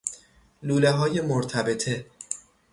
[0.63, 2.05] لوله های مرتبطه